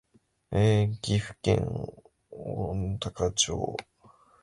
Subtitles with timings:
[1.03, 1.63] 岐阜県
[2.31, 3.77] 御嵩町